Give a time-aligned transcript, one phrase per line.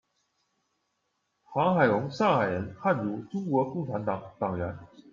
[1.45, 4.75] 唐海龙，上海人，汉族，中国共产党党员。